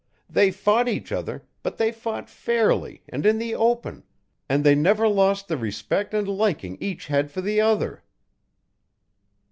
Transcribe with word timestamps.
They 0.27 0.49
fought 0.49 0.87
each 0.87 1.11
other, 1.11 1.45
but 1.61 1.77
they 1.77 1.91
fought 1.91 2.27
fairly 2.27 3.03
and 3.07 3.23
in 3.23 3.37
the 3.37 3.53
open, 3.53 4.03
and 4.49 4.63
they 4.63 4.73
never 4.73 5.07
lost 5.07 5.47
the 5.47 5.57
respect 5.57 6.11
and 6.15 6.27
liking 6.27 6.75
each 6.81 7.05
had 7.05 7.29
for 7.29 7.41
the 7.41 7.61
other." 7.61 8.01